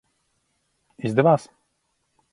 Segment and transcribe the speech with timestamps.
[1.09, 1.49] Izdevās?